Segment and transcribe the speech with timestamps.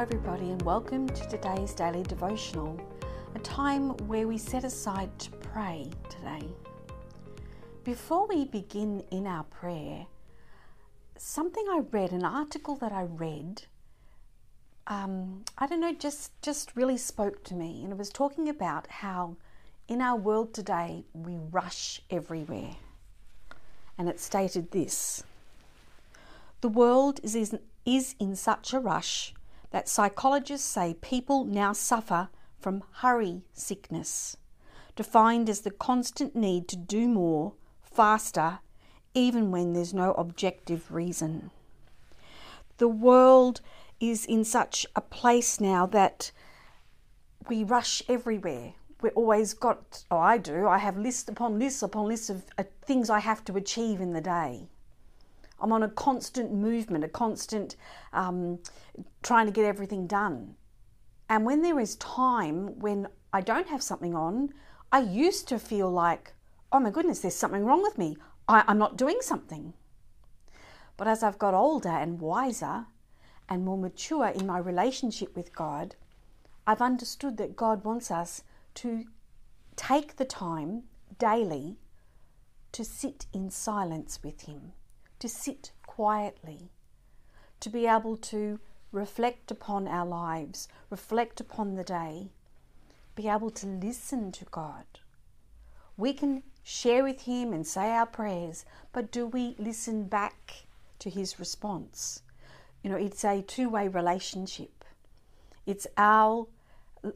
[0.00, 2.80] everybody, and welcome to today's daily devotional,
[3.34, 6.48] a time where we set aside to pray today.
[7.84, 10.06] Before we begin in our prayer,
[11.18, 13.64] something I read, an article that I read,
[14.86, 18.86] um, I don't know, just just really spoke to me, and it was talking about
[18.86, 19.36] how
[19.86, 22.76] in our world today we rush everywhere,
[23.98, 25.24] and it stated this:
[26.62, 29.34] the world is is, is in such a rush
[29.70, 34.36] that psychologists say people now suffer from hurry sickness,
[34.96, 38.58] defined as the constant need to do more, faster,
[39.14, 41.50] even when there's no objective reason.
[42.78, 43.60] The world
[43.98, 46.32] is in such a place now that
[47.48, 48.74] we rush everywhere.
[49.02, 52.64] We're always got, oh, I do, I have list upon list upon list of uh,
[52.82, 54.68] things I have to achieve in the day.
[55.60, 57.76] I'm on a constant movement, a constant
[58.12, 58.58] um,
[59.22, 60.54] trying to get everything done.
[61.28, 64.52] And when there is time when I don't have something on,
[64.90, 66.32] I used to feel like,
[66.72, 68.16] oh my goodness, there's something wrong with me.
[68.48, 69.74] I, I'm not doing something.
[70.96, 72.86] But as I've got older and wiser
[73.48, 75.94] and more mature in my relationship with God,
[76.66, 78.42] I've understood that God wants us
[78.76, 79.04] to
[79.76, 80.84] take the time
[81.18, 81.76] daily
[82.72, 84.72] to sit in silence with Him
[85.20, 86.70] to sit quietly,
[87.60, 88.58] to be able to
[88.90, 92.30] reflect upon our lives, reflect upon the day,
[93.14, 94.84] be able to listen to God.
[95.96, 100.64] We can share with Him and say our prayers, but do we listen back
[101.00, 102.22] to His response?
[102.82, 104.84] You know, it's a two way relationship.
[105.66, 106.46] It's our,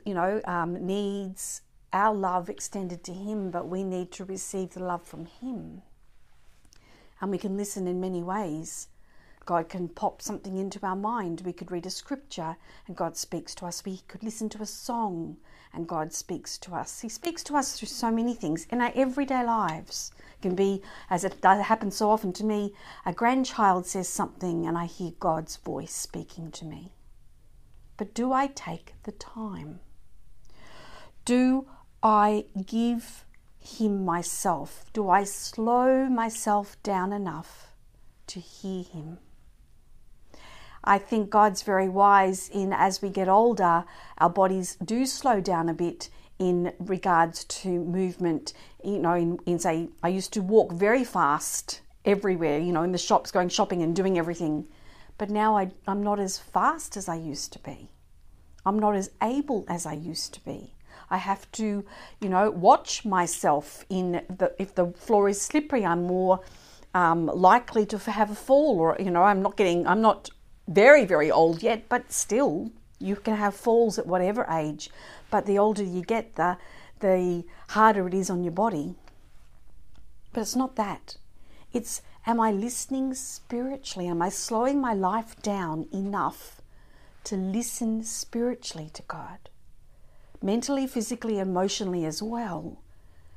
[0.05, 4.85] you know, um, needs, our love extended to Him, but we need to receive the
[4.85, 5.83] love from Him
[7.25, 8.89] and we can listen in many ways.
[9.47, 11.41] God can pop something into our mind.
[11.41, 13.83] We could read a scripture and God speaks to us.
[13.83, 15.39] We could listen to a song
[15.73, 17.01] and God speaks to us.
[17.01, 20.13] He speaks to us through so many things in our everyday lives.
[20.35, 22.75] It can be, as it happens so often to me,
[23.07, 26.93] a grandchild says something and I hear God's voice speaking to me.
[27.97, 29.81] But do I take the time?
[31.25, 31.67] Do
[32.03, 33.24] I give
[33.65, 34.85] him myself?
[34.93, 37.75] Do I slow myself down enough
[38.29, 39.19] to hear him?
[40.85, 43.85] I think God's very wise in as we get older,
[44.19, 48.53] our bodies do slow down a bit in regards to movement.
[48.85, 52.93] You know, in, in say, I used to walk very fast everywhere, you know, in
[52.93, 54.67] the shops, going shopping and doing everything.
[55.17, 57.89] But now I, I'm not as fast as I used to be.
[58.67, 60.74] I'm not as able as I used to be.
[61.15, 61.85] I have to,
[62.23, 64.07] you know, watch myself in
[64.39, 66.41] the if the floor is slippery, I'm more
[66.93, 70.31] um, likely to have a fall, or you know, I'm not getting, I'm not
[70.83, 72.55] very very old yet, but still,
[72.99, 74.91] you can have falls at whatever age.
[75.31, 76.57] But the older you get, the
[76.99, 77.45] the
[77.77, 78.89] harder it is on your body.
[80.33, 81.17] But it's not that.
[81.73, 84.09] It's am I listening spiritually?
[84.09, 86.61] Am I slowing my life down enough
[87.25, 89.39] to listen spiritually to God?
[90.45, 92.79] Mentally, physically, emotionally as well.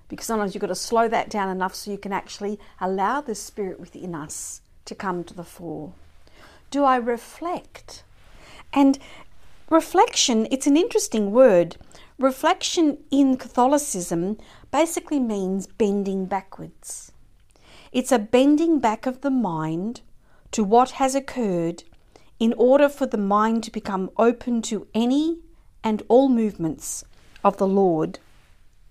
[0.10, 3.36] Because sometimes you've got to slow that down enough so you can actually allow the
[3.36, 5.94] spirit within us to come to the fore.
[6.70, 8.04] Do I reflect?
[8.74, 9.00] And
[9.70, 11.78] reflection, it's an interesting word.
[12.20, 14.38] Reflection in Catholicism
[14.72, 17.12] basically means bending backwards.
[17.92, 20.02] It's a bending back of the mind
[20.52, 21.84] to what has occurred
[22.40, 25.40] in order for the mind to become open to any
[25.88, 27.06] and all movements
[27.46, 28.20] of the Lord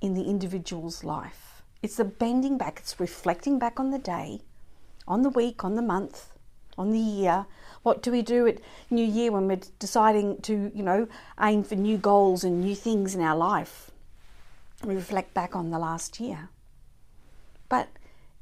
[0.01, 1.63] in the individual's life.
[1.83, 4.41] It's the bending back, it's reflecting back on the day,
[5.07, 6.33] on the week, on the month,
[6.79, 7.45] on the year.
[7.83, 11.07] What do we do at New Year when we're deciding to, you know,
[11.39, 13.91] aim for new goals and new things in our life?
[14.83, 16.49] We reflect back on the last year.
[17.69, 17.89] But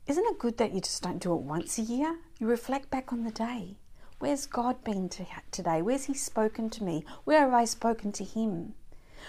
[0.07, 2.19] isn't it good that you just don't do it once a year?
[2.39, 3.79] You reflect back on the day.
[4.25, 5.83] Where's God been to today?
[5.83, 7.05] Where's He spoken to me?
[7.25, 8.73] Where have I spoken to Him?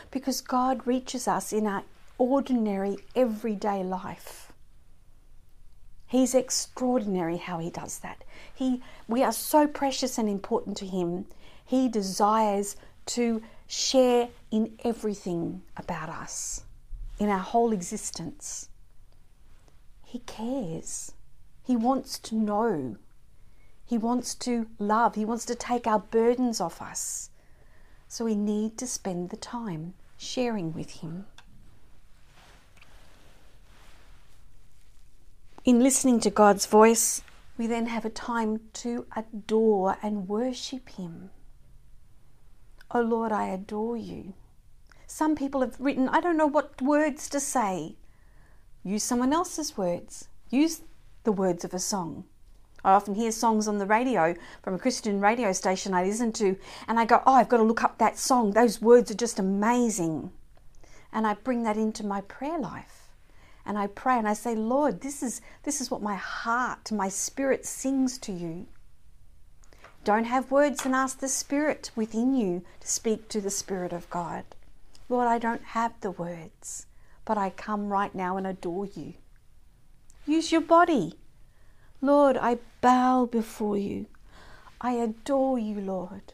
[0.09, 1.83] Because God reaches us in our
[2.18, 4.53] ordinary, everyday life.
[6.07, 8.24] He's extraordinary how He does that.
[8.53, 11.25] He, we are so precious and important to Him.
[11.65, 12.77] He desires
[13.07, 16.63] to share in everything about us,
[17.19, 18.69] in our whole existence.
[20.06, 21.12] He cares.
[21.65, 22.95] He wants to know
[23.86, 27.30] he wants to love, He wants to take our burdens off us.
[28.08, 31.28] So we need to spend the time sharing with Him.
[35.64, 37.22] In listening to God's voice,
[37.58, 41.30] we then have a time to adore and worship Him.
[42.90, 44.34] Oh Lord, I adore you.
[45.06, 47.98] Some people have written, I don't know what words to say.
[48.84, 50.28] Use someone else's words.
[50.50, 50.81] Use
[51.24, 52.26] the words of a song.
[52.86, 56.56] I often hear songs on the radio from a Christian radio station I listen to,
[56.88, 58.52] and I go, Oh, I've got to look up that song.
[58.52, 60.32] Those words are just amazing.
[61.12, 63.10] And I bring that into my prayer life.
[63.66, 67.10] And I pray and I say, Lord, this is, this is what my heart, my
[67.10, 68.68] spirit sings to you.
[70.04, 74.08] Don't have words and ask the Spirit within you to speak to the Spirit of
[74.12, 74.44] God.
[75.10, 76.86] Lord, I don't have the words,
[77.26, 79.16] but I come right now and adore you.
[80.28, 81.16] Use your body.
[82.06, 84.06] Lord, I bow before you.
[84.80, 86.34] I adore you, Lord.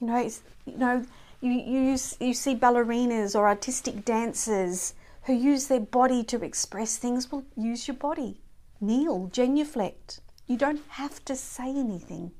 [0.00, 0.30] You know,
[0.64, 1.04] you know,
[1.40, 4.94] you, you, you see ballerinas or artistic dancers
[5.24, 7.32] who use their body to express things.
[7.32, 8.40] Well, use your body.
[8.80, 10.20] Kneel, genuflect.
[10.46, 12.30] You don't have to say anything.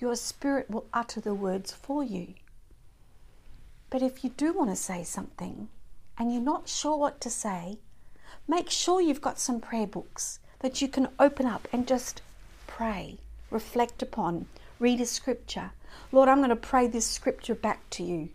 [0.00, 2.34] Your spirit will utter the words for you.
[3.90, 5.68] But if you do want to say something
[6.18, 7.78] and you're not sure what to say,
[8.48, 12.22] make sure you've got some prayer books that you can open up and just
[12.66, 13.18] pray,
[13.50, 14.46] reflect upon,
[14.78, 15.70] read a scripture.
[16.12, 18.28] Lord, I'm going to pray this scripture back to you.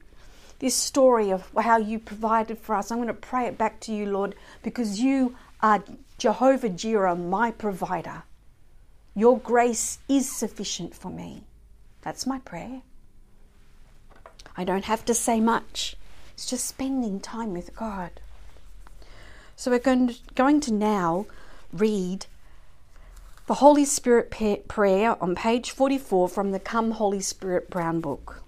[0.59, 3.93] This story of how you provided for us, I'm going to pray it back to
[3.93, 5.83] you, Lord, because you are
[6.17, 8.23] Jehovah Jireh, my provider.
[9.15, 11.43] Your grace is sufficient for me.
[12.01, 12.81] That's my prayer.
[14.55, 15.95] I don't have to say much.
[16.33, 18.11] It's just spending time with God.
[19.55, 21.25] So we're going to, going to now
[21.73, 22.27] read
[23.45, 24.29] the Holy Spirit
[24.67, 28.43] prayer on page 44 from the Come Holy Spirit Brown Book.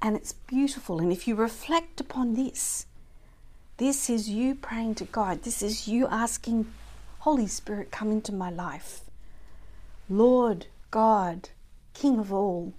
[0.00, 1.00] And it's beautiful.
[1.00, 2.86] And if you reflect upon this,
[3.76, 5.42] this is you praying to God.
[5.42, 6.72] This is you asking,
[7.20, 9.02] Holy Spirit, come into my life.
[10.08, 11.50] Lord God,
[11.92, 12.72] King of all,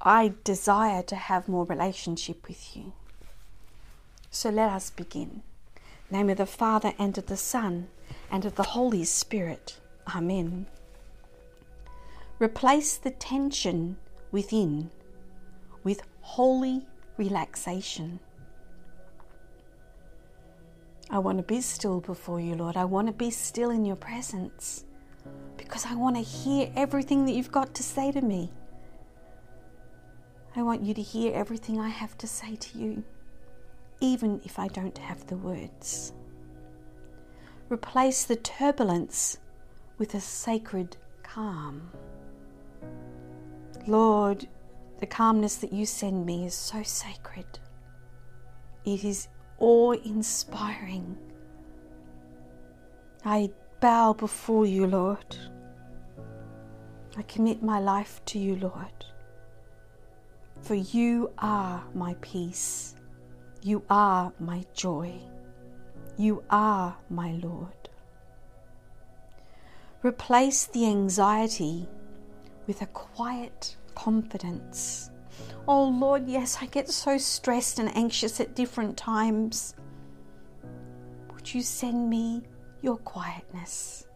[0.00, 2.92] I desire to have more relationship with you.
[4.30, 5.42] So let us begin.
[6.10, 7.88] Name of the Father and of the Son
[8.30, 9.78] and of the Holy Spirit.
[10.14, 10.66] Amen.
[12.38, 13.96] Replace the tension
[14.30, 14.90] within
[15.82, 18.20] with holy relaxation.
[21.10, 22.76] I want to be still before you, Lord.
[22.76, 24.84] I want to be still in your presence
[25.56, 28.50] because I want to hear everything that you've got to say to me.
[30.54, 33.04] I want you to hear everything I have to say to you,
[34.00, 36.12] even if I don't have the words.
[37.68, 39.38] Replace the turbulence
[39.98, 41.90] with a sacred calm.
[43.86, 44.46] Lord,
[45.00, 47.58] the calmness that you send me is so sacred.
[48.84, 49.28] It is
[49.58, 51.16] awe inspiring.
[53.24, 55.36] I bow before you, Lord.
[57.16, 59.04] I commit my life to you, Lord.
[60.62, 62.94] For you are my peace.
[63.62, 65.14] You are my joy.
[66.16, 67.88] You are my Lord.
[70.02, 71.88] Replace the anxiety
[72.68, 75.10] with a quiet confidence.
[75.66, 79.74] Oh Lord, yes, I get so stressed and anxious at different times.
[81.34, 82.42] Would you send me
[82.80, 84.06] your quietness,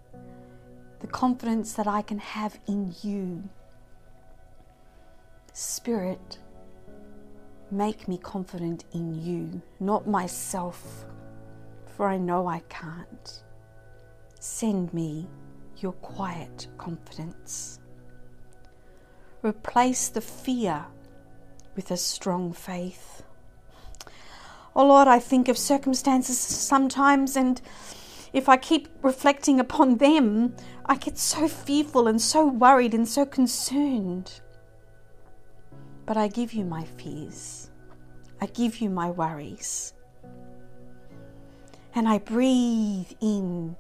[1.01, 3.43] the confidence that I can have in you?
[5.53, 6.39] Spirit,
[7.73, 11.07] make me confident in you, not myself
[11.97, 13.43] for I know I can't.
[14.41, 15.29] Send me
[15.79, 17.79] your quiet confidence.
[19.43, 20.87] Replace the fear
[21.77, 23.23] with a strong faith.
[24.75, 27.61] Oh Lord, I think of circumstances sometimes, and
[28.33, 33.27] if I keep reflecting upon them, I get so fearful and so worried and so
[33.27, 34.41] concerned.
[36.07, 37.71] But I give you my fears,
[38.41, 39.95] I give you my worries
[41.95, 43.77] and I breathe in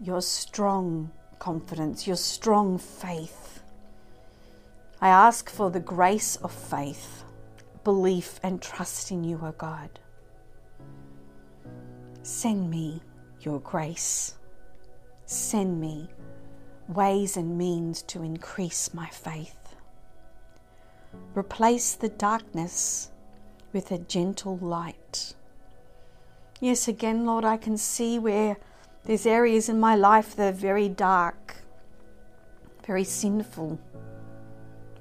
[0.00, 3.62] your strong confidence, your strong faith.
[5.00, 7.22] I ask for the grace of faith,
[7.84, 10.00] belief, and trust in you, O God.
[12.22, 13.00] Send me
[13.40, 14.34] your grace.
[15.26, 16.08] Send me
[16.88, 19.57] ways and means to increase my faith.
[21.34, 23.10] Replace the darkness
[23.72, 25.34] with a gentle light.
[26.60, 28.56] Yes, again, Lord, I can see where
[29.04, 31.56] there's areas in my life that are very dark,
[32.86, 33.78] very sinful,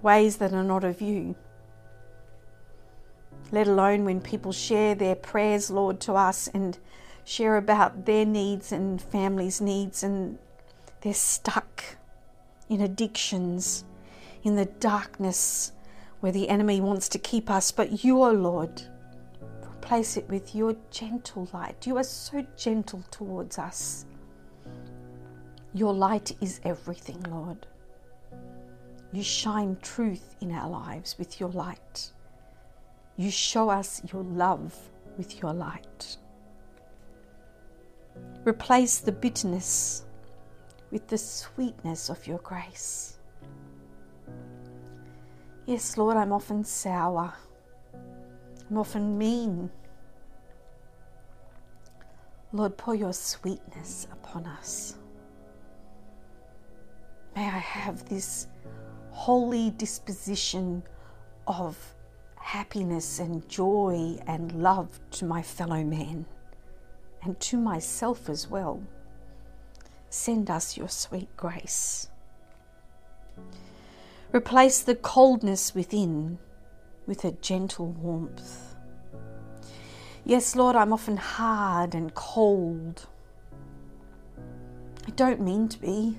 [0.02, 1.36] ways that are not of you.
[3.52, 6.78] Let alone when people share their prayers, Lord, to us and
[7.24, 10.38] share about their needs and families' needs, and
[11.02, 11.84] they're stuck
[12.70, 13.84] in addictions,
[14.44, 15.72] in the darkness
[16.20, 18.82] where the enemy wants to keep us, but you, O Lord,
[19.64, 21.86] replace it with your gentle light.
[21.88, 24.06] You are so gentle towards us.
[25.74, 27.68] Your light is everything, Lord.
[29.12, 32.12] You shine truth in our lives with your light.
[33.16, 34.76] You show us your love
[35.18, 36.18] with your light.
[38.44, 40.06] Replace the bitterness
[40.92, 43.17] with the sweetness of your grace.
[45.68, 47.34] Yes, Lord, I'm often sour.
[48.70, 49.70] I'm often mean.
[52.54, 54.96] Lord, pour your sweetness upon us.
[57.36, 58.48] May I have this
[59.12, 60.84] holy disposition
[61.48, 61.78] of
[62.38, 66.26] happiness and joy and love to my fellow man
[67.24, 68.82] and to myself as well.
[70.10, 72.08] Send us your sweet grace.
[74.34, 76.38] Replace the coldness within
[77.06, 78.76] with a gentle warmth.
[80.26, 83.08] Yes, Lord, I'm often hard and cold.
[85.08, 86.18] I don't mean to be.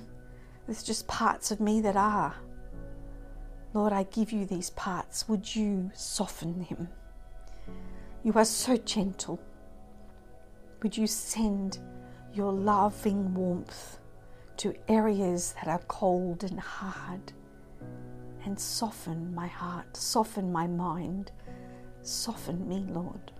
[0.65, 2.35] There's just parts of me that are.
[3.75, 5.29] Lord, I give you these parts.
[5.29, 6.89] Would you soften them?
[8.23, 9.39] You are so gentle.
[10.81, 11.77] Would you send
[12.33, 13.99] your loving warmth
[14.57, 17.33] to areas that are cold and hard
[18.49, 21.31] and soften my heart, soften my mind,
[22.01, 23.31] soften me, Lord.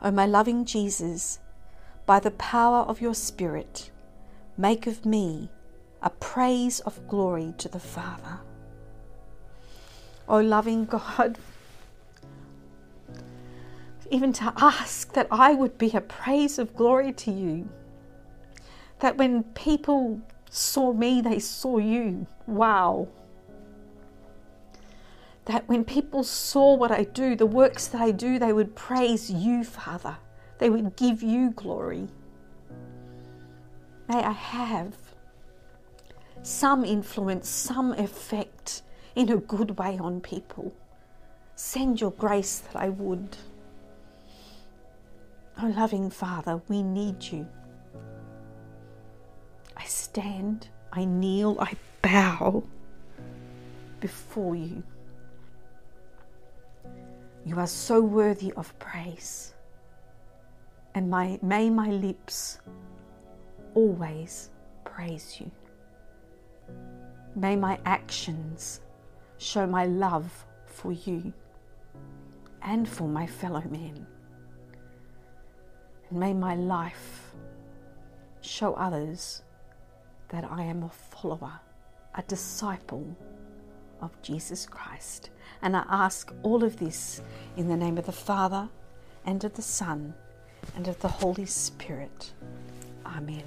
[0.00, 1.38] O my loving Jesus,
[2.06, 3.90] by the power of your Spirit,
[4.56, 5.50] make of me
[6.00, 8.40] a praise of glory to the Father.
[10.26, 11.36] O loving God,
[14.10, 17.68] even to ask that I would be a praise of glory to you.
[19.00, 22.26] That when people saw me, they saw you.
[22.46, 23.08] Wow.
[25.46, 29.30] That when people saw what I do, the works that I do, they would praise
[29.30, 30.16] you, Father.
[30.58, 32.08] They would give you glory.
[34.08, 34.94] May I have
[36.42, 38.82] some influence, some effect
[39.14, 40.74] in a good way on people.
[41.54, 43.36] Send your grace that I would.
[45.60, 47.46] Oh, loving Father, we need you.
[49.78, 52.64] I stand, I kneel, I bow
[54.00, 54.82] before you.
[57.44, 59.54] You are so worthy of praise.
[60.94, 62.58] And my, may my lips
[63.74, 64.50] always
[64.84, 65.50] praise you.
[67.36, 68.80] May my actions
[69.38, 71.32] show my love for you
[72.62, 74.06] and for my fellow men.
[76.10, 77.32] And may my life
[78.40, 79.42] show others
[80.28, 81.60] that I am a follower,
[82.14, 83.16] a disciple
[84.00, 85.30] of Jesus Christ.
[85.62, 87.20] And I ask all of this
[87.56, 88.68] in the name of the Father
[89.24, 90.14] and of the Son
[90.76, 92.32] and of the Holy Spirit.
[93.06, 93.44] Amen.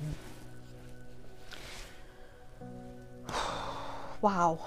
[4.22, 4.60] wow,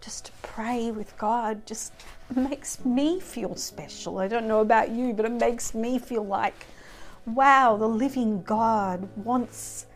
[0.00, 1.92] just to pray with God just
[2.34, 4.18] makes me feel special.
[4.18, 6.66] I don't know about you, but it makes me feel like,
[7.26, 9.86] wow, the living God wants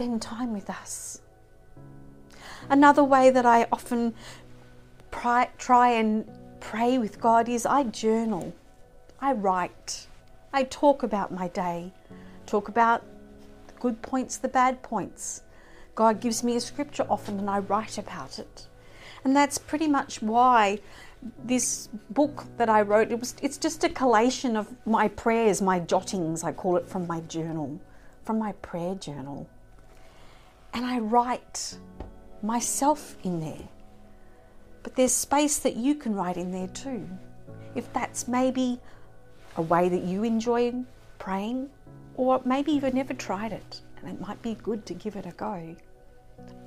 [0.00, 1.20] spend time with us.
[2.70, 4.14] Another way that I often
[5.10, 6.26] try and
[6.58, 8.54] pray with God is I journal,
[9.20, 10.06] I write,
[10.54, 11.92] I talk about my day,
[12.46, 13.02] talk about
[13.66, 15.42] the good points, the bad points.
[15.94, 18.68] God gives me a scripture often and I write about it.
[19.22, 20.78] And that's pretty much why
[21.44, 25.78] this book that I wrote, it was it's just a collation of my prayers, my
[25.78, 27.78] jottings, I call it from my journal,
[28.24, 29.46] from my prayer journal.
[30.72, 31.76] And I write
[32.42, 33.68] myself in there.
[34.82, 37.08] But there's space that you can write in there too.
[37.74, 38.80] If that's maybe
[39.56, 40.74] a way that you enjoy
[41.18, 41.68] praying,
[42.16, 45.32] or maybe you've never tried it and it might be good to give it a
[45.32, 45.76] go.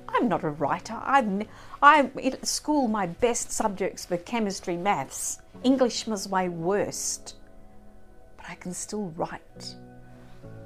[0.08, 1.00] I'm not a writer.
[1.02, 1.42] I'm,
[1.82, 2.86] I'm at school.
[2.86, 5.40] My best subjects were chemistry, maths.
[5.64, 7.36] English was my worst,
[8.36, 9.74] but I can still write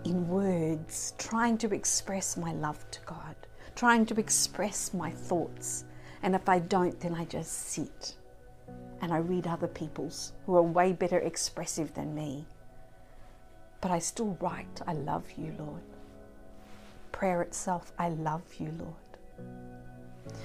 [0.04, 3.34] in words, trying to express my love to God,
[3.74, 5.84] trying to express my thoughts.
[6.22, 8.14] And if I don't, then I just sit
[9.00, 12.44] and I read other people's who are way better expressive than me.
[13.80, 15.82] But I still write, I love you, Lord.
[17.12, 20.36] Prayer itself, I love you, Lord.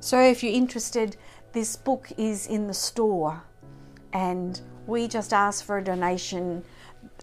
[0.00, 1.16] So, if you're interested,
[1.52, 3.42] this book is in the store,
[4.12, 6.62] and we just ask for a donation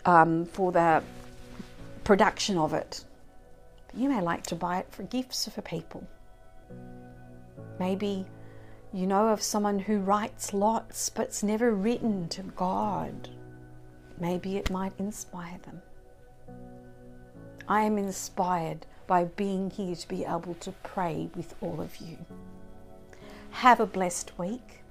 [0.05, 1.03] um, for the
[2.03, 3.03] production of it.
[3.87, 6.05] But You may like to buy it for gifts for people.
[7.79, 8.25] Maybe
[8.93, 13.29] you know of someone who writes lots but's never written to God,
[14.19, 15.81] maybe it might inspire them.
[17.67, 22.17] I am inspired by being here to be able to pray with all of you.
[23.51, 24.83] Have a blessed week.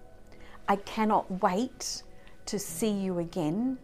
[0.69, 2.02] I cannot wait
[2.47, 3.78] to see you again.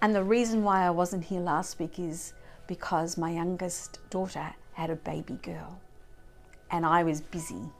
[0.00, 2.34] And the reason why I wasn't here last week is
[2.66, 5.80] because my youngest daughter had a baby girl
[6.70, 7.70] and I was busy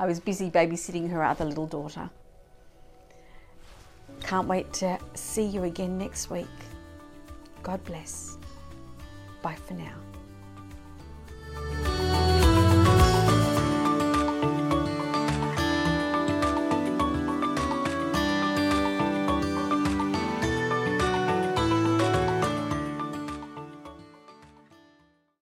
[0.00, 2.08] I was busy babysitting her other little daughter.
[4.22, 6.46] Can't wait to see you again next week.
[7.62, 8.38] God bless.
[9.42, 10.09] Bye for now.